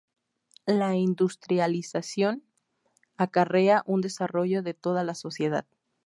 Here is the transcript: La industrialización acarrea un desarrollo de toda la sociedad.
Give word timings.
La 0.65 0.95
industrialización 0.95 2.41
acarrea 3.17 3.83
un 3.85 4.01
desarrollo 4.01 4.63
de 4.63 4.73
toda 4.73 5.03
la 5.03 5.13
sociedad. 5.13 5.67